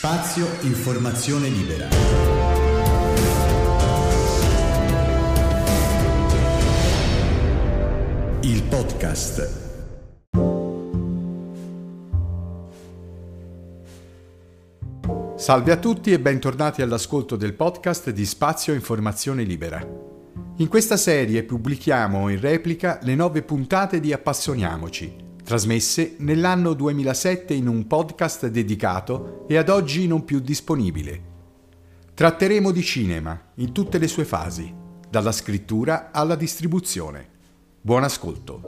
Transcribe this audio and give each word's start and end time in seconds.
Spazio 0.00 0.46
Informazione 0.60 1.48
Libera. 1.48 1.88
Il 8.42 8.62
podcast. 8.62 9.66
Salve 15.34 15.72
a 15.72 15.76
tutti 15.78 16.12
e 16.12 16.20
bentornati 16.20 16.80
all'ascolto 16.80 17.34
del 17.34 17.54
podcast 17.54 18.10
di 18.10 18.24
Spazio 18.24 18.74
Informazione 18.74 19.42
Libera. 19.42 19.84
In 20.58 20.68
questa 20.68 20.96
serie 20.96 21.42
pubblichiamo 21.42 22.28
in 22.28 22.38
replica 22.38 23.00
le 23.02 23.16
nove 23.16 23.42
puntate 23.42 23.98
di 23.98 24.12
Appassioniamoci, 24.12 25.26
trasmesse 25.48 26.16
nell'anno 26.18 26.74
2007 26.74 27.54
in 27.54 27.68
un 27.68 27.86
podcast 27.86 28.48
dedicato 28.48 29.46
e 29.48 29.56
ad 29.56 29.70
oggi 29.70 30.06
non 30.06 30.26
più 30.26 30.40
disponibile. 30.40 31.22
Tratteremo 32.12 32.70
di 32.70 32.82
cinema 32.82 33.52
in 33.54 33.72
tutte 33.72 33.96
le 33.96 34.08
sue 34.08 34.26
fasi, 34.26 34.70
dalla 35.08 35.32
scrittura 35.32 36.10
alla 36.12 36.34
distribuzione. 36.34 37.26
Buon 37.80 38.02
ascolto. 38.02 38.60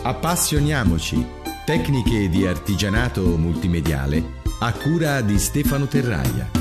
Appassioniamoci. 0.00 1.22
Tecniche 1.66 2.30
di 2.30 2.46
artigianato 2.46 3.36
multimediale 3.36 4.38
a 4.60 4.72
cura 4.72 5.20
di 5.20 5.38
Stefano 5.38 5.86
Terraia. 5.86 6.59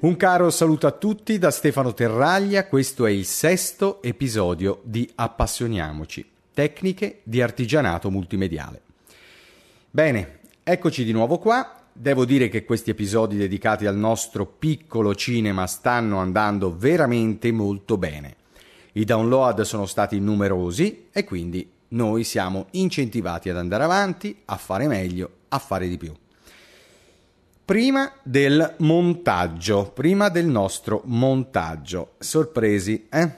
Un 0.00 0.16
caro 0.16 0.48
saluto 0.48 0.86
a 0.86 0.92
tutti 0.92 1.36
da 1.36 1.50
Stefano 1.50 1.92
Terraglia, 1.92 2.66
questo 2.66 3.04
è 3.04 3.10
il 3.10 3.26
sesto 3.26 4.00
episodio 4.02 4.80
di 4.82 5.06
Appassioniamoci, 5.14 6.26
tecniche 6.54 7.20
di 7.22 7.42
artigianato 7.42 8.10
multimediale. 8.10 8.80
Bene, 9.90 10.38
eccoci 10.62 11.04
di 11.04 11.12
nuovo 11.12 11.36
qua. 11.36 11.82
Devo 11.92 12.24
dire 12.24 12.48
che 12.48 12.64
questi 12.64 12.88
episodi 12.88 13.36
dedicati 13.36 13.84
al 13.84 13.94
nostro 13.94 14.46
piccolo 14.46 15.14
cinema 15.14 15.66
stanno 15.66 16.16
andando 16.16 16.74
veramente 16.74 17.52
molto 17.52 17.98
bene. 17.98 18.36
I 18.92 19.04
download 19.04 19.60
sono 19.60 19.84
stati 19.84 20.18
numerosi 20.18 21.08
e 21.12 21.24
quindi 21.24 21.70
noi 21.88 22.24
siamo 22.24 22.68
incentivati 22.70 23.50
ad 23.50 23.58
andare 23.58 23.84
avanti, 23.84 24.34
a 24.46 24.56
fare 24.56 24.86
meglio, 24.86 25.30
a 25.48 25.58
fare 25.58 25.88
di 25.88 25.98
più 25.98 26.14
prima 27.70 28.12
del 28.24 28.74
montaggio, 28.78 29.92
prima 29.94 30.28
del 30.28 30.46
nostro 30.46 31.02
montaggio. 31.04 32.14
Sorpresi, 32.18 33.06
eh? 33.08 33.30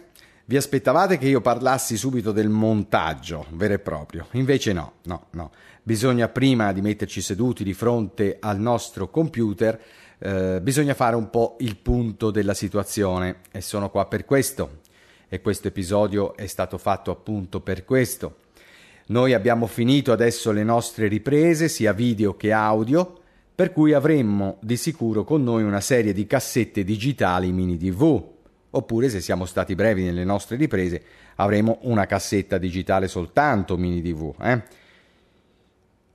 Vi 0.46 0.56
aspettavate 0.56 1.18
che 1.18 1.28
io 1.28 1.42
parlassi 1.42 1.98
subito 1.98 2.32
del 2.32 2.48
montaggio 2.48 3.44
vero 3.50 3.74
e 3.74 3.78
proprio? 3.78 4.28
Invece 4.30 4.72
no, 4.72 4.92
no, 5.02 5.26
no. 5.32 5.50
Bisogna 5.82 6.28
prima 6.28 6.72
di 6.72 6.80
metterci 6.80 7.20
seduti 7.20 7.62
di 7.62 7.74
fronte 7.74 8.38
al 8.40 8.58
nostro 8.58 9.10
computer, 9.10 9.78
eh, 10.16 10.60
bisogna 10.62 10.94
fare 10.94 11.14
un 11.14 11.28
po' 11.28 11.58
il 11.60 11.76
punto 11.76 12.30
della 12.30 12.54
situazione 12.54 13.40
e 13.50 13.60
sono 13.60 13.90
qua 13.90 14.06
per 14.06 14.24
questo. 14.24 14.78
E 15.28 15.42
questo 15.42 15.68
episodio 15.68 16.34
è 16.36 16.46
stato 16.46 16.78
fatto 16.78 17.10
appunto 17.10 17.60
per 17.60 17.84
questo. 17.84 18.36
Noi 19.08 19.34
abbiamo 19.34 19.66
finito 19.66 20.10
adesso 20.10 20.52
le 20.52 20.64
nostre 20.64 21.06
riprese, 21.08 21.68
sia 21.68 21.92
video 21.92 22.34
che 22.34 22.50
audio 22.50 23.20
per 23.62 23.72
cui 23.72 23.92
avremmo 23.92 24.56
di 24.60 24.76
sicuro 24.76 25.22
con 25.22 25.44
noi 25.44 25.62
una 25.62 25.80
serie 25.80 26.12
di 26.12 26.26
cassette 26.26 26.82
digitali 26.82 27.52
mini 27.52 27.76
DV, 27.76 28.24
oppure 28.70 29.08
se 29.08 29.20
siamo 29.20 29.44
stati 29.44 29.76
brevi 29.76 30.02
nelle 30.02 30.24
nostre 30.24 30.56
riprese 30.56 31.00
avremo 31.36 31.78
una 31.82 32.04
cassetta 32.04 32.58
digitale 32.58 33.06
soltanto 33.06 33.76
mini 33.76 34.02
DV. 34.02 34.34
Eh? 34.42 34.62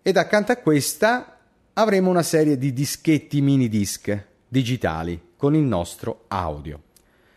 Ed 0.01 0.17
accanto 0.17 0.51
a 0.51 0.57
questa 0.57 1.39
avremo 1.71 2.09
una 2.09 2.21
serie 2.21 2.57
di 2.57 2.73
dischetti 2.73 3.39
mini 3.39 3.69
disc 3.69 4.25
digitali 4.45 5.17
con 5.37 5.55
il 5.55 5.63
nostro 5.63 6.25
audio. 6.27 6.81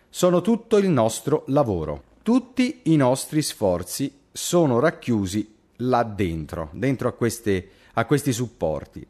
Sono 0.09 0.41
tutto 0.41 0.77
il 0.79 0.89
nostro 0.89 1.45
lavoro, 1.47 2.03
tutti 2.23 2.81
i 2.87 2.97
nostri 2.97 3.43
sforzi 3.43 4.13
sono 4.33 4.81
racchiusi 4.81 5.55
là 5.77 6.03
dentro, 6.03 6.69
dentro 6.73 7.07
a, 7.07 7.13
queste, 7.13 7.69
a 7.93 8.05
questi 8.07 8.33
supporti. 8.33 9.07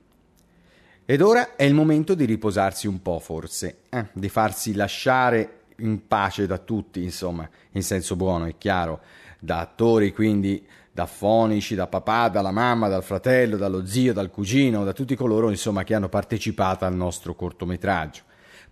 Ed 1.10 1.22
ora 1.22 1.56
è 1.56 1.64
il 1.64 1.74
momento 1.74 2.14
di 2.14 2.24
riposarsi 2.24 2.86
un 2.86 3.02
po', 3.02 3.18
forse, 3.18 3.78
eh, 3.90 4.06
di 4.12 4.28
farsi 4.28 4.74
lasciare 4.74 5.62
in 5.78 6.06
pace 6.06 6.46
da 6.46 6.58
tutti, 6.58 7.02
insomma, 7.02 7.50
in 7.72 7.82
senso 7.82 8.14
buono, 8.14 8.44
è 8.44 8.54
chiaro, 8.56 9.00
da 9.40 9.58
attori, 9.58 10.12
quindi 10.12 10.64
da 10.92 11.06
fonici, 11.06 11.74
da 11.74 11.88
papà, 11.88 12.28
dalla 12.28 12.52
mamma, 12.52 12.86
dal 12.86 13.02
fratello, 13.02 13.56
dallo 13.56 13.84
zio, 13.86 14.12
dal 14.12 14.30
cugino, 14.30 14.84
da 14.84 14.92
tutti 14.92 15.16
coloro, 15.16 15.50
insomma, 15.50 15.82
che 15.82 15.94
hanno 15.94 16.08
partecipato 16.08 16.84
al 16.84 16.94
nostro 16.94 17.34
cortometraggio. 17.34 18.22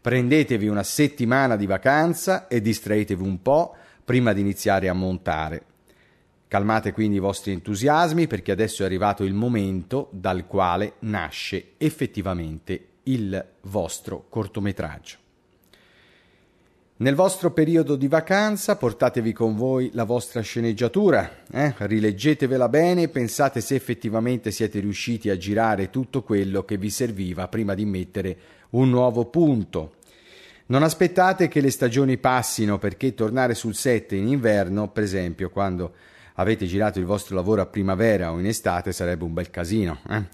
Prendetevi 0.01 0.69
una 0.69 0.85
settimana 0.85 1.57
di 1.57 1.67
vacanza 1.67 2.47
e 2.47 2.61
distraetevi 2.61 3.21
un 3.21 3.43
po' 3.43 3.75
prima 4.05 4.33
di 4.33 4.43
iniziare 4.43 4.89
a 4.89 4.93
montare. 4.93 5.65
Calmate 6.49 6.93
quindi 6.93 7.17
i 7.17 7.21
vostri 7.21 7.53
entusiasmi 7.53 8.27
perché 8.27 8.53
adesso 8.53 8.83
è 8.83 8.87
arrivato 8.87 9.23
il 9.23 9.35
momento 9.35 10.09
dal 10.13 10.47
quale 10.47 10.95
nasce 11.01 11.73
effettivamente 11.77 12.87
il 13.05 13.45
vostro 13.63 14.25
cortometraggio. 14.31 15.17
Nel 17.01 17.15
vostro 17.15 17.53
periodo 17.53 17.95
di 17.95 18.09
vacanza 18.09 18.77
portatevi 18.77 19.33
con 19.33 19.55
voi 19.55 19.91
la 19.93 20.03
vostra 20.05 20.41
sceneggiatura, 20.41 21.45
eh? 21.53 21.75
rileggetevela 21.77 22.69
bene 22.69 23.03
e 23.03 23.09
pensate 23.09 23.61
se 23.61 23.77
effettivamente 23.77 24.51
siete 24.51 24.81
riusciti 24.81 25.31
a 25.31 25.37
girare 25.37 25.91
tutto 25.91 26.23
quello 26.23 26.65
che 26.65 26.77
vi 26.77 26.91
serviva 26.91 27.47
prima 27.47 27.75
di 27.75 27.85
mettere 27.85 28.37
un 28.71 28.89
nuovo 28.89 29.27
punto. 29.27 29.97
Non 30.67 30.83
aspettate 30.83 31.47
che 31.47 31.61
le 31.61 31.71
stagioni 31.71 32.17
passino 32.17 32.79
perché 32.79 33.15
tornare 33.15 33.55
sul 33.55 33.77
set 33.77 34.13
in 34.13 34.27
inverno, 34.27 34.89
per 34.89 35.05
esempio, 35.05 35.51
quando 35.51 35.93
avete 36.41 36.67
girato 36.67 36.99
il 36.99 37.05
vostro 37.05 37.35
lavoro 37.35 37.63
a 37.63 37.67
primavera 37.67 38.33
o 38.33 38.39
in 38.39 38.47
estate 38.47 38.93
sarebbe 38.93 39.25
un 39.25 39.33
bel 39.33 39.51
casino 39.51 40.01
eh? 40.09 40.25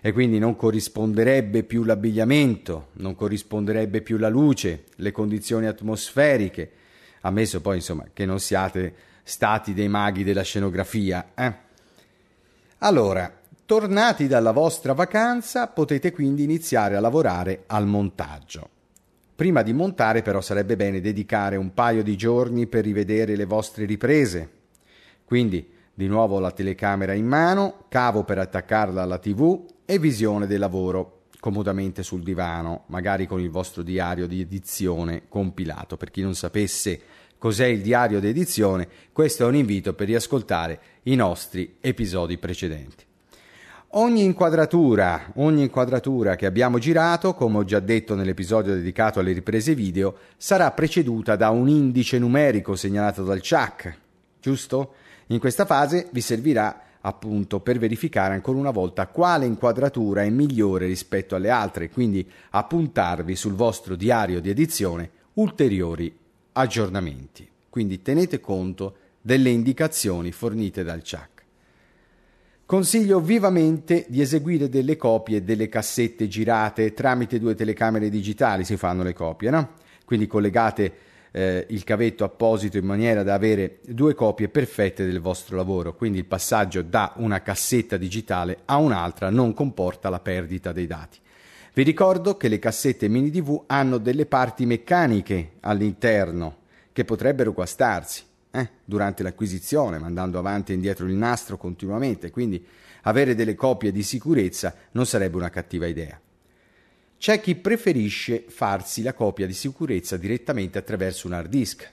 e 0.00 0.12
quindi 0.12 0.38
non 0.38 0.56
corrisponderebbe 0.56 1.62
più 1.62 1.84
l'abbigliamento, 1.84 2.88
non 2.94 3.14
corrisponderebbe 3.14 4.02
più 4.02 4.18
la 4.18 4.28
luce, 4.28 4.84
le 4.96 5.10
condizioni 5.10 5.66
atmosferiche, 5.66 6.70
ammesso 7.22 7.60
poi 7.62 7.76
insomma 7.76 8.06
che 8.12 8.26
non 8.26 8.40
siate 8.40 8.94
stati 9.22 9.72
dei 9.72 9.88
maghi 9.88 10.22
della 10.22 10.42
scenografia. 10.42 11.30
Eh? 11.34 11.54
Allora, 12.78 13.32
tornati 13.64 14.26
dalla 14.26 14.52
vostra 14.52 14.92
vacanza 14.92 15.68
potete 15.68 16.12
quindi 16.12 16.42
iniziare 16.42 16.96
a 16.96 17.00
lavorare 17.00 17.64
al 17.68 17.86
montaggio. 17.86 18.68
Prima 19.34 19.62
di 19.62 19.72
montare 19.72 20.20
però 20.20 20.42
sarebbe 20.42 20.76
bene 20.76 21.00
dedicare 21.00 21.56
un 21.56 21.72
paio 21.72 22.02
di 22.02 22.16
giorni 22.16 22.66
per 22.66 22.84
rivedere 22.84 23.34
le 23.34 23.46
vostre 23.46 23.86
riprese, 23.86 24.62
quindi 25.24 25.70
di 25.94 26.06
nuovo 26.06 26.38
la 26.38 26.50
telecamera 26.50 27.12
in 27.12 27.26
mano, 27.26 27.84
cavo 27.88 28.24
per 28.24 28.38
attaccarla 28.38 29.02
alla 29.02 29.18
TV 29.18 29.64
e 29.84 29.98
visione 29.98 30.46
del 30.46 30.58
lavoro 30.58 31.20
comodamente 31.38 32.02
sul 32.02 32.22
divano, 32.22 32.84
magari 32.86 33.26
con 33.26 33.38
il 33.38 33.50
vostro 33.50 33.82
diario 33.82 34.26
di 34.26 34.40
edizione 34.40 35.24
compilato. 35.28 35.96
Per 35.96 36.10
chi 36.10 36.22
non 36.22 36.34
sapesse 36.34 37.00
cos'è 37.38 37.66
il 37.66 37.82
diario 37.82 38.18
di 38.18 38.28
edizione, 38.28 38.88
questo 39.12 39.44
è 39.44 39.46
un 39.46 39.54
invito 39.54 39.92
per 39.92 40.06
riascoltare 40.06 40.80
i 41.02 41.14
nostri 41.14 41.76
episodi 41.80 42.38
precedenti. 42.38 43.04
Ogni 43.96 44.24
inquadratura, 44.24 45.32
ogni 45.34 45.62
inquadratura 45.62 46.34
che 46.34 46.46
abbiamo 46.46 46.78
girato, 46.78 47.34
come 47.34 47.58
ho 47.58 47.64
già 47.64 47.78
detto 47.78 48.16
nell'episodio 48.16 48.74
dedicato 48.74 49.20
alle 49.20 49.32
riprese 49.32 49.74
video, 49.74 50.16
sarà 50.36 50.70
preceduta 50.72 51.36
da 51.36 51.50
un 51.50 51.68
indice 51.68 52.18
numerico 52.18 52.74
segnalato 52.74 53.22
dal 53.22 53.40
CHAC, 53.40 53.98
giusto? 54.40 54.94
In 55.28 55.38
questa 55.38 55.64
fase 55.64 56.08
vi 56.12 56.20
servirà 56.20 56.82
appunto 57.00 57.60
per 57.60 57.78
verificare 57.78 58.34
ancora 58.34 58.58
una 58.58 58.70
volta 58.70 59.06
quale 59.08 59.46
inquadratura 59.46 60.22
è 60.22 60.30
migliore 60.30 60.86
rispetto 60.86 61.34
alle 61.34 61.50
altre, 61.50 61.90
quindi 61.90 62.28
appuntarvi 62.50 63.36
sul 63.36 63.54
vostro 63.54 63.94
diario 63.94 64.40
di 64.40 64.50
edizione 64.50 65.10
ulteriori 65.34 66.14
aggiornamenti. 66.52 67.48
Quindi 67.68 68.02
tenete 68.02 68.40
conto 68.40 68.96
delle 69.20 69.50
indicazioni 69.50 70.32
fornite 70.32 70.82
dal 70.84 71.02
CHAC. 71.02 71.32
Consiglio 72.66 73.20
vivamente 73.20 74.06
di 74.08 74.22
eseguire 74.22 74.68
delle 74.70 74.96
copie 74.96 75.44
delle 75.44 75.68
cassette 75.68 76.28
girate 76.28 76.94
tramite 76.94 77.38
due 77.38 77.54
telecamere 77.54 78.08
digitali, 78.08 78.64
si 78.64 78.78
fanno 78.78 79.02
le 79.02 79.12
copie, 79.12 79.50
no? 79.50 79.72
Quindi 80.04 80.26
collegate 80.26 80.92
eh, 81.36 81.66
il 81.70 81.82
cavetto 81.82 82.22
apposito 82.22 82.78
in 82.78 82.84
maniera 82.84 83.24
da 83.24 83.34
avere 83.34 83.80
due 83.82 84.14
copie 84.14 84.48
perfette 84.48 85.04
del 85.04 85.20
vostro 85.20 85.56
lavoro, 85.56 85.96
quindi 85.96 86.18
il 86.18 86.26
passaggio 86.26 86.82
da 86.82 87.12
una 87.16 87.42
cassetta 87.42 87.96
digitale 87.96 88.58
a 88.66 88.76
un'altra 88.76 89.30
non 89.30 89.52
comporta 89.52 90.08
la 90.08 90.20
perdita 90.20 90.70
dei 90.70 90.86
dati. 90.86 91.18
Vi 91.72 91.82
ricordo 91.82 92.36
che 92.36 92.46
le 92.46 92.60
cassette 92.60 93.08
mini 93.08 93.30
DV 93.30 93.64
hanno 93.66 93.98
delle 93.98 94.26
parti 94.26 94.64
meccaniche 94.64 95.54
all'interno 95.60 96.58
che 96.92 97.04
potrebbero 97.04 97.52
guastarsi. 97.52 98.22
eh, 98.52 98.68
durante 98.84 99.24
l'acquisizione, 99.24 99.98
mandando 99.98 100.38
avanti 100.38 100.70
e 100.70 100.76
indietro 100.76 101.06
il 101.06 101.14
nastro 101.14 101.56
continuamente, 101.56 102.30
quindi 102.30 102.64
avere 103.02 103.34
delle 103.34 103.56
copie 103.56 103.90
di 103.90 104.04
sicurezza 104.04 104.72
non 104.92 105.04
sarebbe 105.04 105.36
una 105.36 105.50
cattiva 105.50 105.86
idea. 105.86 106.20
C'è 107.24 107.40
chi 107.40 107.54
preferisce 107.54 108.44
farsi 108.46 109.00
la 109.00 109.14
copia 109.14 109.46
di 109.46 109.54
sicurezza 109.54 110.18
direttamente 110.18 110.76
attraverso 110.76 111.26
un 111.26 111.32
hard 111.32 111.48
disk, 111.48 111.90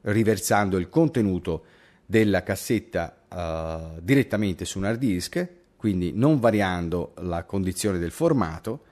riversando 0.00 0.76
il 0.76 0.88
contenuto 0.88 1.64
della 2.04 2.42
cassetta 2.42 3.16
uh, 3.28 4.00
direttamente 4.02 4.64
su 4.64 4.78
un 4.78 4.86
hard 4.86 4.98
disk, 4.98 5.48
quindi 5.76 6.10
non 6.12 6.40
variando 6.40 7.12
la 7.18 7.44
condizione 7.44 8.00
del 8.00 8.10
formato, 8.10 8.82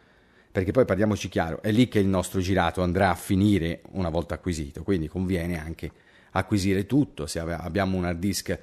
perché 0.52 0.70
poi 0.70 0.84
parliamoci 0.84 1.28
chiaro, 1.28 1.60
è 1.60 1.72
lì 1.72 1.88
che 1.88 1.98
il 1.98 2.06
nostro 2.06 2.38
girato 2.38 2.82
andrà 2.82 3.10
a 3.10 3.16
finire 3.16 3.80
una 3.90 4.10
volta 4.10 4.34
acquisito, 4.36 4.84
quindi 4.84 5.08
conviene 5.08 5.58
anche 5.58 5.90
acquisire 6.30 6.86
tutto, 6.86 7.26
se 7.26 7.40
abbiamo 7.40 7.96
un 7.96 8.04
hard 8.04 8.18
disk 8.20 8.58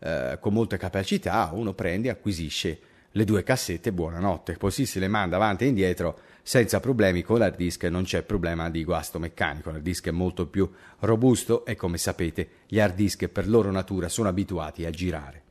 eh, 0.00 0.36
con 0.40 0.52
molte 0.52 0.78
capacità, 0.78 1.48
uno 1.52 1.74
prende 1.74 2.08
e 2.08 2.10
acquisisce 2.10 2.80
le 3.12 3.24
due 3.24 3.44
cassette, 3.44 3.92
buonanotte, 3.92 4.56
così 4.56 4.84
se 4.84 4.98
le 4.98 5.06
manda 5.06 5.36
avanti 5.36 5.62
e 5.62 5.68
indietro 5.68 6.18
senza 6.42 6.80
problemi 6.80 7.22
con 7.22 7.38
l'hard 7.38 7.56
disk 7.56 7.84
non 7.84 8.02
c'è 8.02 8.22
problema 8.22 8.68
di 8.68 8.84
guasto 8.84 9.18
meccanico, 9.18 9.70
l'hard 9.70 9.82
disk 9.82 10.08
è 10.08 10.10
molto 10.10 10.46
più 10.46 10.70
robusto 11.00 11.64
e 11.64 11.76
come 11.76 11.98
sapete 11.98 12.48
gli 12.66 12.80
hard 12.80 12.94
disk 12.94 13.28
per 13.28 13.48
loro 13.48 13.70
natura 13.70 14.08
sono 14.08 14.28
abituati 14.28 14.84
a 14.84 14.90
girare. 14.90 15.42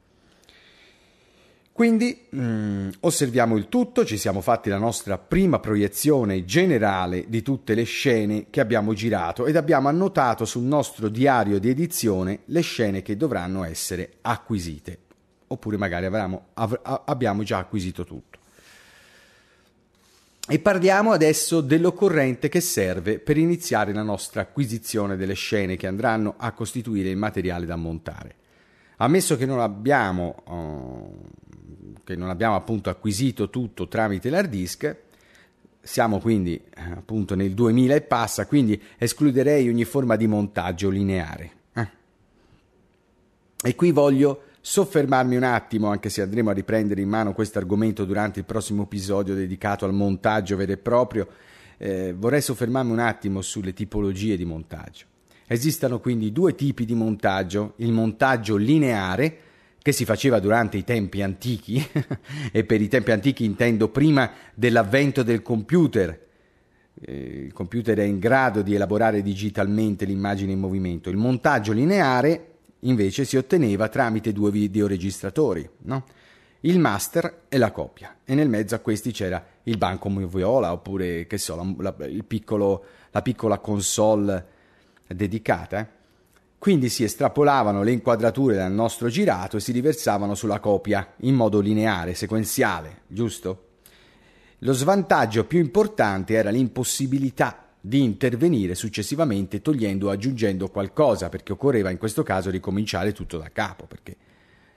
Quindi 1.72 2.28
mm, 2.36 2.90
osserviamo 3.00 3.56
il 3.56 3.70
tutto, 3.70 4.06
ci 4.06 4.18
siamo 4.18 4.42
fatti 4.42 4.70
la 4.70 4.78
nostra 4.78 5.18
prima 5.18 5.60
proiezione 5.60 6.44
generale 6.44 7.26
di 7.28 7.42
tutte 7.42 7.74
le 7.74 7.84
scene 7.84 8.48
che 8.50 8.60
abbiamo 8.60 8.94
girato 8.94 9.46
ed 9.46 9.56
abbiamo 9.56 9.88
annotato 9.88 10.44
sul 10.44 10.64
nostro 10.64 11.08
diario 11.08 11.60
di 11.60 11.70
edizione 11.70 12.42
le 12.46 12.62
scene 12.62 13.02
che 13.02 13.16
dovranno 13.16 13.64
essere 13.64 14.16
acquisite, 14.22 15.00
oppure 15.48 15.78
magari 15.78 16.06
avremo, 16.06 16.50
av- 16.54 17.02
abbiamo 17.06 17.42
già 17.44 17.60
acquisito 17.60 18.04
tutto. 18.04 18.31
E 20.52 20.60
parliamo 20.60 21.14
adesso 21.14 21.62
dell'occorrente 21.62 22.50
che 22.50 22.60
serve 22.60 23.20
per 23.20 23.38
iniziare 23.38 23.94
la 23.94 24.04
nostra 24.04 24.42
acquisizione 24.42 25.16
delle 25.16 25.34
scene 25.34 25.78
che 25.78 25.88
andranno 25.88 26.34
a 26.36 26.52
costituire 26.52 27.08
il 27.08 27.16
materiale 27.16 27.66
da 27.66 27.78
montare. 27.78 28.36
Ammesso 28.98 29.38
che 29.38 29.46
non 29.46 29.62
abbiamo, 29.62 30.44
uh, 30.46 31.96
che 32.04 32.18
non 32.18 32.28
abbiamo 32.28 32.56
appunto 32.56 32.90
acquisito 32.90 33.50
tutto 33.50 33.88
tramite 33.88 34.30
l'hard 34.30 34.50
disk, 34.50 34.94
siamo 35.80 36.20
quindi 36.20 36.56
eh, 36.56 36.82
appunto 36.98 37.34
nel 37.34 37.54
2000 37.54 37.96
e 37.96 38.02
passa, 38.02 38.46
quindi 38.46 38.78
escluderei 38.98 39.70
ogni 39.70 39.86
forma 39.86 40.18
di 40.18 40.28
montaggio 40.28 40.90
lineare. 40.90 41.52
Eh. 41.72 41.88
E 43.64 43.76
qui 43.76 43.92
voglio 43.92 44.44
soffermarmi 44.62 45.36
un 45.36 45.44
attimo, 45.44 45.90
anche 45.90 46.10
se 46.10 46.22
andremo 46.22 46.52
a 46.52 46.54
riprendere 46.54 47.02
in 47.02 47.10
mano 47.10 47.34
questo 47.34 47.58
argomento 47.58 48.06
durante 48.06 48.40
il 48.40 48.46
prossimo 48.46 48.84
episodio 48.84 49.34
dedicato 49.34 49.86
al 49.86 49.94
montaggio 49.94 50.56
vero 50.56 50.72
e 50.72 50.78
proprio, 50.78 51.28
eh, 51.78 52.14
vorrei 52.16 52.42
soffermarmi 52.42 52.92
un 52.92 53.00
attimo 53.00 53.42
sulle 53.42 53.74
tipologie 53.74 54.38
di 54.38 54.46
montaggio. 54.46 55.06
Esistono 55.48 56.00
quindi 56.00 56.32
due 56.32 56.54
tipi 56.54 56.86
di 56.86 56.94
montaggio, 56.94 57.74
il 57.78 57.92
montaggio 57.92 58.56
lineare, 58.56 59.38
che 59.82 59.92
si 59.92 60.06
faceva 60.06 60.40
durante 60.40 60.78
i 60.78 60.84
tempi 60.84 61.24
antichi, 61.24 61.84
e 62.54 62.64
per 62.64 62.82
i 62.82 62.88
tempi 62.88 63.12
antichi 63.12 63.44
intendo 63.44 63.90
prima 63.90 64.32
dell'avvento 64.54 65.24
del 65.24 65.42
computer. 65.42 66.28
Eh, 67.04 67.46
il 67.46 67.54
computer 67.54 67.98
è 67.98 68.04
in 68.04 68.20
grado 68.20 68.62
di 68.62 68.76
elaborare 68.76 69.24
digitalmente 69.24 70.06
l'immagine 70.06 70.52
in 70.52 70.60
movimento. 70.60 71.10
Il 71.10 71.18
montaggio 71.18 71.74
lineare 71.74 72.51
invece 72.82 73.26
si 73.26 73.38
otteneva 73.38 73.88
tramite 73.88 74.32
due 74.32 74.52
videoregistratori, 74.52 75.70
no? 75.84 76.06
il 76.62 76.80
master 76.80 77.44
e 77.50 77.58
la 77.58 77.72
copia, 77.72 78.18
e 78.24 78.36
nel 78.36 78.50
mezzo 78.50 78.76
a 78.76 78.80
questi 78.80 79.12
c'era 79.12 79.44
il 79.64 79.78
banco 79.78 80.10
moviola 80.10 80.72
oppure 80.72 81.26
che 81.26 81.38
so, 81.38 81.56
la, 81.56 81.92
la, 81.92 82.08
piccolo, 82.24 82.84
la 83.12 83.22
piccola 83.22 83.58
console 83.58 84.46
dedicata. 85.08 85.80
Eh? 85.80 85.88
Quindi 86.58 86.90
si 86.90 87.04
estrapolavano 87.04 87.82
le 87.82 87.92
inquadrature 87.92 88.56
dal 88.56 88.72
nostro 88.72 89.10
girato 89.10 89.58
e 89.58 89.60
si 89.60 89.72
riversavano 89.72 90.36
sulla 90.36 90.60
copia 90.60 91.14
in 91.22 91.34
modo 91.34 91.60
lineare, 91.60 92.14
sequenziale, 92.14 93.02
giusto? 93.08 93.70
Lo 94.60 94.74
svantaggio 94.74 95.46
più 95.46 95.58
importante 95.58 96.36
era 96.36 96.52
l'impossibilità 96.52 97.61
di 97.82 98.04
intervenire 98.04 98.76
successivamente 98.76 99.62
togliendo 99.62 100.08
o 100.08 100.12
aggiungendo 100.12 100.70
qualcosa, 100.70 101.30
perché 101.30 101.52
occorreva 101.52 101.90
in 101.90 101.98
questo 101.98 102.22
caso 102.22 102.52
ricominciare 102.52 103.12
tutto 103.12 103.40
da 103.40 103.50
capo, 103.52 103.86
perché 103.86 104.16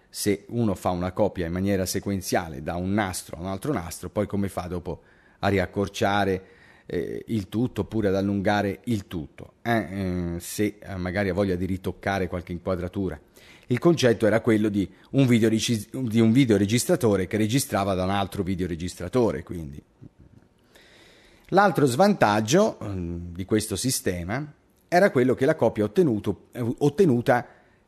se 0.08 0.46
uno 0.48 0.74
fa 0.74 0.90
una 0.90 1.12
copia 1.12 1.46
in 1.46 1.52
maniera 1.52 1.84
sequenziale 1.84 2.62
da 2.62 2.76
un 2.76 2.94
nastro 2.94 3.36
a 3.36 3.40
un 3.40 3.46
altro 3.46 3.72
nastro, 3.72 4.08
poi 4.08 4.26
come 4.26 4.48
fa 4.48 4.62
dopo 4.62 5.02
a 5.40 5.48
riaccorciare 5.48 6.44
eh, 6.86 7.24
il 7.28 7.48
tutto 7.48 7.82
oppure 7.82 8.08
ad 8.08 8.14
allungare 8.14 8.80
il 8.84 9.06
tutto, 9.06 9.54
eh, 9.62 9.72
eh, 9.72 10.40
se 10.40 10.78
magari 10.96 11.28
ha 11.28 11.34
voglia 11.34 11.56
di 11.56 11.66
ritoccare 11.66 12.28
qualche 12.28 12.52
inquadratura. 12.52 13.20
Il 13.66 13.78
concetto 13.78 14.26
era 14.26 14.40
quello 14.40 14.68
di 14.68 14.88
un, 15.10 15.26
di 15.26 16.20
un 16.20 16.32
videoregistratore 16.32 17.26
che 17.26 17.36
registrava 17.36 17.94
da 17.94 18.04
un 18.04 18.10
altro 18.10 18.42
videoregistratore, 18.42 19.42
quindi 19.42 19.82
L'altro 21.54 21.86
svantaggio 21.86 22.78
mm, 22.82 23.32
di 23.32 23.44
questo 23.44 23.76
sistema 23.76 24.44
era 24.88 25.12
quello 25.12 25.34
che 25.34 25.46
la 25.46 25.54
copia 25.54 25.84
ottenuto, 25.84 26.48
eh, 26.50 26.74
ottenuta 26.78 27.46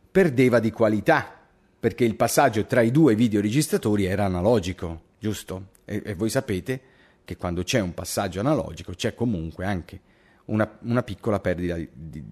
perdeva 0.09 0.61
di 0.61 0.71
qualità, 0.71 1.37
perché 1.79 2.05
il 2.05 2.15
passaggio 2.15 2.65
tra 2.65 2.81
i 2.81 2.93
due 2.93 3.17
videoregistratori 3.17 4.05
era 4.05 4.25
analogico, 4.25 5.03
giusto? 5.19 5.71
E, 5.85 6.01
e 6.05 6.15
voi 6.15 6.31
sapete 6.31 6.81
che 7.25 7.37
quando 7.37 7.65
c'è 7.65 7.81
un 7.81 7.93
passaggio 7.93 8.39
analogico 8.39 8.93
c'è 8.93 9.15
comunque 9.15 9.65
anche 9.65 10.01
una, 10.47 10.79
una 10.83 11.03
piccola 11.03 11.41
perdita 11.41 11.75
di, 11.77 12.23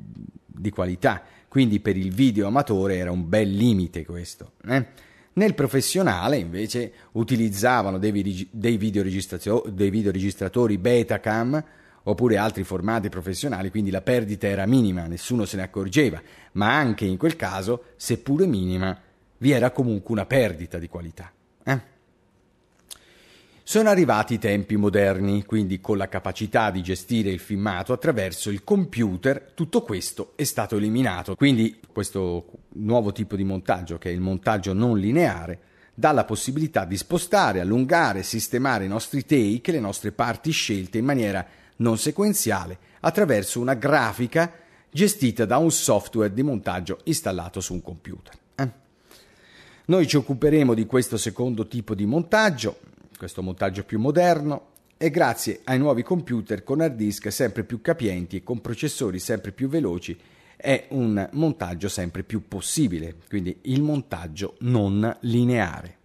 di, 0.47 0.71
qualità. 0.71 1.21
Quindi 1.49 1.81
per 1.81 1.97
il 1.97 2.15
video 2.15 2.47
amatore 2.47 2.97
era 2.97 3.11
un 3.11 3.29
bel 3.29 3.51
limite 3.51 4.05
questo. 4.05 4.53
Eh? 4.69 4.87
Nel 5.35 5.55
professionale 5.55 6.37
invece 6.37 6.93
utilizzavano 7.13 7.99
dei, 7.99 8.13
dei, 8.13 8.49
dei 8.51 9.91
videoregistratori 9.91 10.79
Betacam 10.79 11.65
oppure 12.05 12.37
altri 12.37 12.65
formati 12.65 13.09
professionali, 13.09 13.71
quindi 13.71 13.91
la 13.91 14.03
perdita 14.03 14.47
era 14.47 14.67
minima, 14.67 15.07
nessuno 15.07 15.45
se 15.45 15.57
ne 15.57 15.63
accorgeva, 15.63 16.21
ma 16.53 16.77
anche 16.77 17.05
in 17.05 17.17
quel 17.17 17.37
caso, 17.37 17.85
seppure 17.97 18.47
minima, 18.47 18.97
vi 19.39 19.51
era 19.51 19.71
comunque 19.71 20.13
una 20.13 20.27
perdita 20.27 20.79
di 20.79 20.89
qualità. 20.89 21.33
Eh? 21.65 21.93
Sono 23.67 23.89
arrivati 23.89 24.35
i 24.35 24.39
tempi 24.39 24.77
moderni, 24.77 25.43
quindi 25.47 25.81
con 25.81 25.97
la 25.97 26.07
capacità 26.07 26.71
di 26.71 26.83
gestire 26.83 27.31
il 27.31 27.39
filmato 27.39 27.95
attraverso 27.95 28.51
il 28.51 28.63
computer, 28.63 29.53
tutto 29.55 29.81
questo 29.81 30.35
è 30.37 30.45
stato 30.45 30.77
eliminato. 30.77 31.35
Quindi 31.35 31.81
questo 31.91 32.45
nuovo 32.75 33.11
tipo 33.13 33.37
di 33.37 33.43
montaggio, 33.43 33.97
che 33.97 34.11
è 34.11 34.13
il 34.13 34.21
montaggio 34.21 34.75
non 34.75 34.99
lineare, 34.99 35.59
dà 35.95 36.13
la 36.13 36.27
possibilità 36.27 36.85
di 36.85 36.99
spostare, 36.99 37.61
allungare, 37.61 38.23
sistemare 38.23 38.85
i 38.85 38.89
nostri 38.89 39.25
take, 39.25 39.73
le 39.73 39.81
nostre 39.81 40.13
parti 40.13 40.51
scelte 40.51 40.99
in 40.99 41.07
maniera 41.07 41.45
non 41.77 41.97
sequenziale 41.97 42.77
attraverso 43.01 43.61
una 43.61 43.75
grafica 43.75 44.53
gestita 44.91 45.47
da 45.47 45.57
un 45.57 45.71
software 45.71 46.35
di 46.35 46.43
montaggio 46.43 46.99
installato 47.05 47.61
su 47.61 47.73
un 47.73 47.81
computer. 47.81 48.35
Eh? 48.57 48.71
Noi 49.87 50.07
ci 50.07 50.19
occuperemo 50.19 50.75
di 50.75 50.85
questo 50.85 51.17
secondo 51.17 51.67
tipo 51.67 51.95
di 51.95 52.05
montaggio 52.05 52.93
questo 53.17 53.43
montaggio 53.43 53.85
più 53.85 53.99
moderno 53.99 54.73
e 54.97 55.11
grazie 55.11 55.61
ai 55.65 55.79
nuovi 55.79 56.03
computer 56.03 56.63
con 56.63 56.81
hard 56.81 56.95
disk 56.95 57.31
sempre 57.33 57.65
più 57.65 57.81
capienti 57.81 58.37
e 58.37 58.43
con 58.43 58.61
processori 58.61 59.19
sempre 59.19 59.53
più 59.53 59.69
veloci 59.69 60.19
è 60.57 60.87
un 60.91 61.29
montaggio 61.33 61.89
sempre 61.89 62.23
più 62.23 62.49
possibile, 62.49 63.17
quindi 63.29 63.59
il 63.63 63.83
montaggio 63.83 64.55
non 64.61 65.15
lineare. 65.21 65.97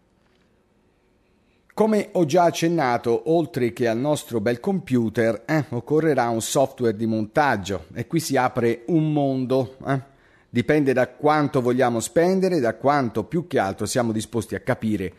Come 1.73 2.09
ho 2.11 2.25
già 2.25 2.43
accennato, 2.43 3.31
oltre 3.31 3.71
che 3.71 3.87
al 3.87 3.97
nostro 3.97 4.41
bel 4.41 4.59
computer, 4.59 5.43
eh, 5.45 5.63
occorrerà 5.69 6.27
un 6.27 6.41
software 6.41 6.97
di 6.97 7.05
montaggio 7.05 7.85
e 7.93 8.05
qui 8.05 8.19
si 8.19 8.35
apre 8.35 8.83
un 8.87 9.13
mondo. 9.13 9.77
Eh. 9.87 10.01
Dipende 10.49 10.91
da 10.91 11.07
quanto 11.07 11.61
vogliamo 11.61 12.01
spendere, 12.01 12.59
da 12.59 12.75
quanto 12.75 13.23
più 13.23 13.47
che 13.47 13.59
altro 13.59 13.85
siamo 13.85 14.11
disposti 14.11 14.55
a 14.55 14.59
capire 14.59 15.13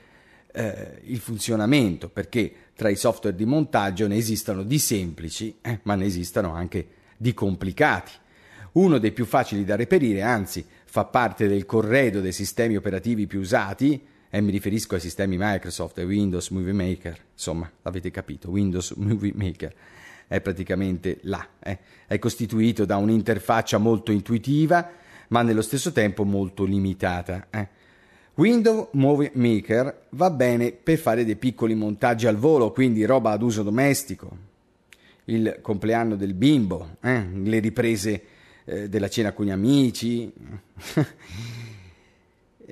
eh, 0.52 1.00
il 1.04 1.18
funzionamento, 1.18 2.08
perché 2.08 2.52
tra 2.74 2.88
i 2.88 2.96
software 2.96 3.36
di 3.36 3.44
montaggio 3.44 4.06
ne 4.06 4.16
esistono 4.16 4.62
di 4.62 4.78
semplici, 4.78 5.56
eh, 5.60 5.80
ma 5.82 5.94
ne 5.94 6.04
esistono 6.04 6.52
anche 6.52 6.86
di 7.16 7.34
complicati. 7.34 8.12
Uno 8.72 8.98
dei 8.98 9.12
più 9.12 9.24
facili 9.24 9.64
da 9.64 9.76
reperire, 9.76 10.22
anzi 10.22 10.64
fa 10.84 11.04
parte 11.04 11.48
del 11.48 11.66
corredo 11.66 12.20
dei 12.20 12.32
sistemi 12.32 12.76
operativi 12.76 13.26
più 13.26 13.40
usati, 13.40 14.00
e 14.30 14.40
mi 14.40 14.52
riferisco 14.52 14.94
ai 14.94 15.00
sistemi 15.00 15.36
Microsoft 15.38 15.98
e 15.98 16.04
Windows 16.04 16.50
Movie 16.50 16.72
Maker, 16.72 17.18
insomma, 17.32 17.70
l'avete 17.82 18.10
capito, 18.10 18.50
Windows 18.50 18.92
Movie 18.92 19.32
Maker 19.34 19.74
è 20.28 20.40
praticamente 20.40 21.18
là, 21.22 21.44
eh. 21.58 21.76
è 22.06 22.16
costituito 22.20 22.84
da 22.84 22.96
un'interfaccia 22.98 23.78
molto 23.78 24.12
intuitiva, 24.12 24.88
ma 25.28 25.42
nello 25.42 25.60
stesso 25.60 25.90
tempo 25.90 26.22
molto 26.24 26.62
limitata. 26.62 27.48
Eh. 27.50 27.68
Window 28.34 28.88
Movie 28.92 29.32
Maker 29.34 30.06
va 30.10 30.30
bene 30.30 30.72
per 30.72 30.98
fare 30.98 31.24
dei 31.24 31.36
piccoli 31.36 31.74
montaggi 31.74 32.26
al 32.26 32.36
volo, 32.36 32.70
quindi 32.72 33.04
roba 33.04 33.32
ad 33.32 33.42
uso 33.42 33.62
domestico. 33.62 34.48
Il 35.24 35.58
compleanno 35.60 36.16
del 36.16 36.34
bimbo, 36.34 36.96
eh, 37.00 37.26
le 37.32 37.58
riprese 37.58 38.22
eh, 38.64 38.88
della 38.88 39.08
cena 39.08 39.32
con 39.32 39.46
gli 39.46 39.50
amici. 39.50 40.32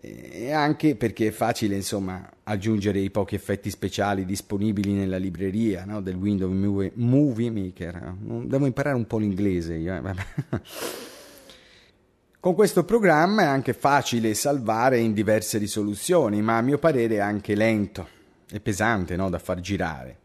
e 0.00 0.52
anche 0.52 0.94
perché 0.94 1.28
è 1.28 1.32
facile 1.32 1.74
insomma 1.74 2.30
aggiungere 2.44 3.00
i 3.00 3.10
pochi 3.10 3.34
effetti 3.34 3.68
speciali 3.68 4.24
disponibili 4.24 4.92
nella 4.92 5.16
libreria 5.16 5.84
no? 5.84 6.00
del 6.00 6.14
Windows 6.14 6.52
Movie, 6.54 6.92
Movie 6.94 7.50
Maker. 7.50 8.14
Devo 8.44 8.66
imparare 8.66 8.96
un 8.96 9.06
po' 9.06 9.18
l'inglese 9.18 9.74
io. 9.74 9.94
Eh? 9.94 10.14
Con 12.40 12.54
questo 12.54 12.84
programma 12.84 13.42
è 13.42 13.46
anche 13.46 13.72
facile 13.72 14.32
salvare 14.32 14.98
in 14.98 15.12
diverse 15.12 15.58
risoluzioni, 15.58 16.40
ma 16.40 16.56
a 16.56 16.62
mio 16.62 16.78
parere 16.78 17.16
è 17.16 17.18
anche 17.18 17.56
lento 17.56 18.06
e 18.48 18.60
pesante 18.60 19.16
no? 19.16 19.28
da 19.28 19.40
far 19.40 19.58
girare. 19.58 20.18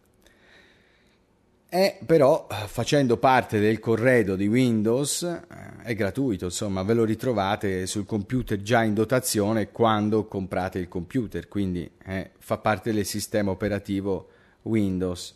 È 1.68 1.98
però 2.06 2.46
facendo 2.68 3.18
parte 3.18 3.60
del 3.60 3.80
corredo 3.80 4.36
di 4.36 4.46
Windows, 4.46 5.24
eh, 5.24 5.42
è 5.82 5.96
gratuito, 5.96 6.46
insomma, 6.46 6.84
ve 6.84 6.94
lo 6.94 7.04
ritrovate 7.04 7.88
sul 7.88 8.06
computer 8.06 8.62
già 8.62 8.84
in 8.84 8.94
dotazione 8.94 9.72
quando 9.72 10.28
comprate 10.28 10.78
il 10.78 10.88
computer, 10.88 11.48
quindi 11.48 11.90
eh, 12.06 12.30
fa 12.38 12.60
parte 12.60 12.94
del 12.94 13.08
sistema 13.08 13.50
operativo 13.50 14.28
Windows 14.62 15.36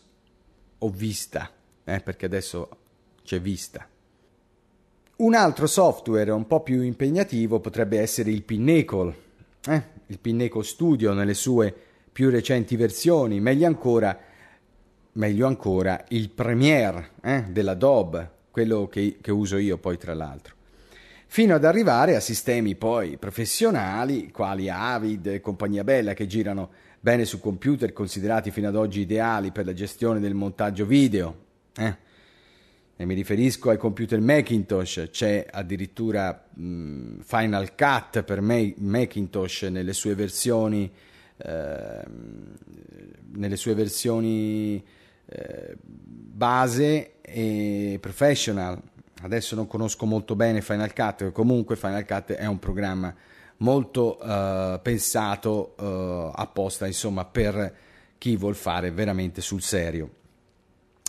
o 0.78 0.88
Vista, 0.90 1.50
eh, 1.82 1.98
perché 1.98 2.26
adesso 2.26 2.68
c'è 3.24 3.40
Vista. 3.40 3.84
Un 5.18 5.34
altro 5.34 5.66
software 5.66 6.30
un 6.30 6.46
po' 6.46 6.60
più 6.60 6.80
impegnativo 6.80 7.58
potrebbe 7.58 7.98
essere 7.98 8.30
il 8.30 8.44
Pinnacle, 8.44 9.14
eh, 9.66 9.82
il 10.06 10.18
Pinnacle 10.20 10.62
Studio 10.62 11.12
nelle 11.12 11.34
sue 11.34 11.74
più 12.12 12.30
recenti 12.30 12.76
versioni, 12.76 13.40
meglio 13.40 13.66
ancora, 13.66 14.16
meglio 15.14 15.48
ancora 15.48 16.04
il 16.10 16.30
Premiere 16.30 17.10
eh, 17.20 17.46
dell'Adobe, 17.48 18.30
quello 18.52 18.86
che, 18.86 19.18
che 19.20 19.32
uso 19.32 19.56
io 19.56 19.76
poi 19.76 19.98
tra 19.98 20.14
l'altro 20.14 20.54
fino 21.30 21.54
ad 21.54 21.64
arrivare 21.64 22.16
a 22.16 22.20
sistemi 22.20 22.74
poi 22.74 23.18
professionali 23.18 24.30
quali 24.30 24.70
Avid 24.70 25.26
e 25.26 25.40
compagnia 25.40 25.84
bella 25.84 26.14
che 26.14 26.26
girano 26.26 26.70
bene 27.00 27.26
su 27.26 27.38
computer 27.38 27.92
considerati 27.92 28.50
fino 28.50 28.68
ad 28.68 28.76
oggi 28.76 29.00
ideali 29.00 29.50
per 29.50 29.66
la 29.66 29.74
gestione 29.74 30.20
del 30.20 30.32
montaggio 30.32 30.86
video. 30.86 31.36
Eh? 31.76 32.06
E 33.00 33.04
mi 33.06 33.14
riferisco 33.14 33.70
ai 33.70 33.76
computer 33.76 34.20
Macintosh, 34.20 35.06
c'è 35.12 35.46
addirittura 35.48 36.48
mh, 36.52 37.20
Final 37.20 37.76
Cut 37.76 38.24
per 38.24 38.40
Macintosh 38.40 39.62
nelle 39.62 39.92
sue 39.92 40.16
versioni, 40.16 40.90
eh, 41.36 42.02
nelle 43.34 43.54
sue 43.54 43.74
versioni 43.74 44.84
eh, 45.26 45.76
base 45.80 47.20
e 47.20 47.98
professional. 48.00 48.82
Adesso 49.22 49.54
non 49.54 49.68
conosco 49.68 50.04
molto 50.04 50.34
bene 50.34 50.60
Final 50.60 50.92
Cut, 50.92 51.30
comunque 51.30 51.76
Final 51.76 52.04
Cut 52.04 52.32
è 52.32 52.46
un 52.46 52.58
programma 52.58 53.14
molto 53.58 54.18
eh, 54.20 54.80
pensato 54.82 55.76
eh, 55.78 56.32
apposta 56.34 56.84
insomma, 56.84 57.24
per 57.24 57.76
chi 58.18 58.34
vuol 58.34 58.56
fare 58.56 58.90
veramente 58.90 59.40
sul 59.40 59.62
serio. 59.62 60.10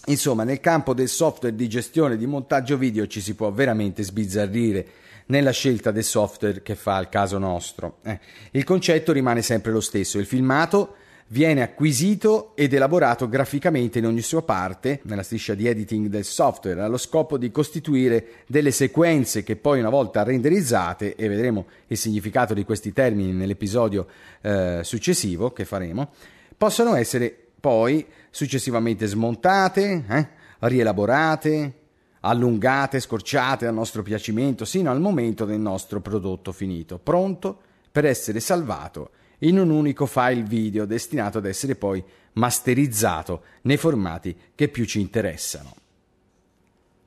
Insomma, 0.05 0.43
nel 0.43 0.59
campo 0.59 0.93
del 0.93 1.09
software 1.09 1.55
di 1.55 1.67
gestione 1.67 2.17
di 2.17 2.25
montaggio 2.25 2.77
video 2.77 3.05
ci 3.05 3.21
si 3.21 3.35
può 3.35 3.51
veramente 3.51 4.03
sbizzarrire 4.03 4.87
nella 5.27 5.51
scelta 5.51 5.91
del 5.91 6.03
software 6.03 6.61
che 6.61 6.75
fa 6.75 6.99
il 6.99 7.09
caso 7.09 7.37
nostro. 7.37 7.97
Eh, 8.03 8.19
il 8.51 8.63
concetto 8.63 9.11
rimane 9.11 9.41
sempre 9.41 9.71
lo 9.71 9.81
stesso, 9.81 10.17
il 10.17 10.25
filmato 10.25 10.95
viene 11.31 11.61
acquisito 11.61 12.55
ed 12.55 12.73
elaborato 12.73 13.29
graficamente 13.29 13.99
in 13.99 14.07
ogni 14.07 14.21
sua 14.21 14.41
parte 14.41 15.01
nella 15.03 15.21
striscia 15.21 15.53
di 15.53 15.67
editing 15.67 16.07
del 16.07 16.23
software 16.23 16.81
allo 16.81 16.97
scopo 16.97 17.37
di 17.37 17.51
costituire 17.51 18.43
delle 18.47 18.71
sequenze 18.71 19.43
che 19.43 19.55
poi 19.55 19.79
una 19.79 19.89
volta 19.89 20.23
renderizzate 20.23 21.15
e 21.15 21.27
vedremo 21.27 21.67
il 21.87 21.97
significato 21.97 22.55
di 22.55 22.63
questi 22.63 22.93
termini 22.93 23.31
nell'episodio 23.31 24.07
eh, 24.41 24.79
successivo 24.81 25.51
che 25.51 25.65
faremo 25.65 26.09
possono 26.57 26.95
essere 26.95 27.48
poi 27.59 28.05
successivamente 28.29 29.05
smontate, 29.05 30.05
eh, 30.07 30.27
rielaborate, 30.59 31.73
allungate, 32.21 32.99
scorciate 32.99 33.65
a 33.65 33.71
nostro 33.71 34.03
piacimento 34.03 34.65
sino 34.65 34.91
al 34.91 34.99
momento 34.99 35.45
del 35.45 35.59
nostro 35.59 36.01
prodotto 36.01 36.51
finito, 36.51 36.97
pronto 36.97 37.61
per 37.91 38.05
essere 38.05 38.39
salvato 38.39 39.11
in 39.39 39.57
un 39.57 39.69
unico 39.69 40.05
file 40.05 40.43
video 40.43 40.85
destinato 40.85 41.37
ad 41.37 41.45
essere 41.45 41.75
poi 41.75 42.03
masterizzato 42.33 43.43
nei 43.61 43.77
formati 43.77 44.35
che 44.53 44.67
più 44.67 44.85
ci 44.85 44.99
interessano. 44.99 45.75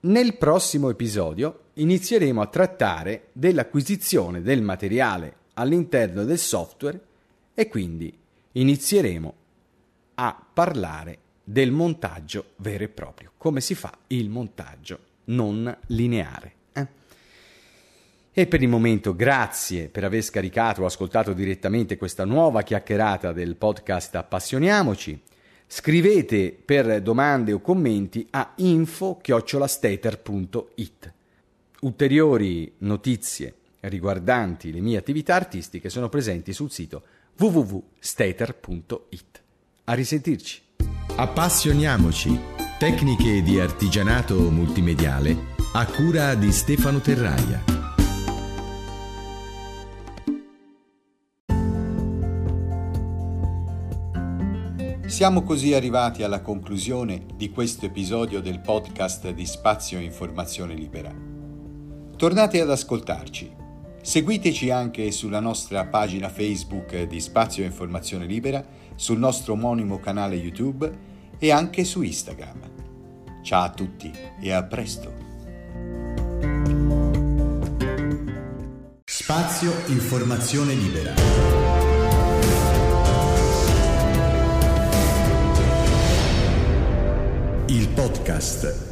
Nel 0.00 0.36
prossimo 0.36 0.90
episodio 0.90 1.60
inizieremo 1.74 2.40
a 2.40 2.46
trattare 2.46 3.28
dell'acquisizione 3.32 4.42
del 4.42 4.62
materiale 4.62 5.36
all'interno 5.54 6.24
del 6.24 6.38
software 6.38 7.00
e 7.54 7.68
quindi 7.68 8.12
inizieremo 8.52 9.34
a 10.14 10.44
parlare 10.52 11.18
del 11.44 11.70
montaggio 11.70 12.52
vero 12.56 12.84
e 12.84 12.88
proprio, 12.88 13.32
come 13.36 13.60
si 13.60 13.74
fa 13.74 13.92
il 14.08 14.28
montaggio 14.28 15.10
non 15.24 15.76
lineare. 15.88 16.52
Eh? 16.72 16.86
E 18.32 18.46
per 18.46 18.62
il 18.62 18.68
momento 18.68 19.14
grazie 19.14 19.88
per 19.88 20.04
aver 20.04 20.22
scaricato 20.22 20.82
o 20.82 20.86
ascoltato 20.86 21.32
direttamente 21.32 21.96
questa 21.96 22.24
nuova 22.24 22.62
chiacchierata 22.62 23.32
del 23.32 23.56
podcast 23.56 24.14
Appassioniamoci. 24.14 25.20
Scrivete 25.66 26.52
per 26.52 27.00
domande 27.00 27.52
o 27.52 27.60
commenti 27.60 28.26
a 28.30 28.52
info-stater.it. 28.56 31.12
Ulteriori 31.80 32.74
notizie 32.78 33.54
riguardanti 33.80 34.70
le 34.70 34.80
mie 34.80 34.98
attività 34.98 35.34
artistiche 35.34 35.88
sono 35.88 36.08
presenti 36.08 36.52
sul 36.52 36.70
sito 36.70 37.02
www.stater.it. 37.36 39.41
A 39.84 39.94
risentirci. 39.94 40.62
Appassioniamoci. 41.16 42.38
Tecniche 42.78 43.42
di 43.42 43.58
artigianato 43.58 44.48
multimediale 44.48 45.36
a 45.72 45.84
cura 45.86 46.36
di 46.36 46.52
Stefano 46.52 47.00
Terraia. 47.00 47.64
Siamo 55.06 55.42
così 55.42 55.74
arrivati 55.74 56.22
alla 56.22 56.42
conclusione 56.42 57.26
di 57.34 57.50
questo 57.50 57.86
episodio 57.86 58.40
del 58.40 58.60
podcast 58.60 59.30
di 59.30 59.44
Spazio 59.44 59.98
Informazione 59.98 60.74
Libera. 60.74 61.12
Tornate 62.16 62.60
ad 62.60 62.70
ascoltarci. 62.70 63.61
Seguiteci 64.02 64.68
anche 64.70 65.12
sulla 65.12 65.38
nostra 65.38 65.86
pagina 65.86 66.28
Facebook 66.28 67.04
di 67.04 67.20
Spazio 67.20 67.62
Informazione 67.62 68.26
Libera 68.26 68.62
sul 68.96 69.16
nostro 69.16 69.52
omonimo 69.52 70.00
canale 70.00 70.34
YouTube 70.34 70.92
e 71.38 71.52
anche 71.52 71.84
su 71.84 72.02
Instagram. 72.02 72.70
Ciao 73.42 73.62
a 73.62 73.70
tutti 73.70 74.12
e 74.40 74.50
a 74.50 74.64
presto! 74.64 75.12
Spazio 79.04 79.72
Informazione 79.86 80.74
Libera. 80.74 81.14
Il 87.66 87.88
podcast 87.90 88.91